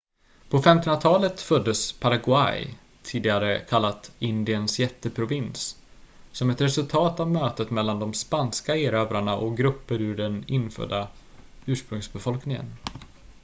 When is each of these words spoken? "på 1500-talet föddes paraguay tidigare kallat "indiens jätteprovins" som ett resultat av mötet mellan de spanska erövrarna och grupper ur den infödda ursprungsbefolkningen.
"på 0.49 0.57
1500-talet 0.61 1.41
föddes 1.41 1.91
paraguay 1.93 2.75
tidigare 3.03 3.59
kallat 3.59 4.11
"indiens 4.19 4.79
jätteprovins" 4.79 5.79
som 6.31 6.49
ett 6.49 6.61
resultat 6.61 7.19
av 7.19 7.31
mötet 7.31 7.69
mellan 7.71 7.99
de 7.99 8.13
spanska 8.13 8.77
erövrarna 8.77 9.37
och 9.37 9.57
grupper 9.57 10.01
ur 10.01 10.17
den 10.17 10.43
infödda 10.47 11.07
ursprungsbefolkningen. 11.65 12.65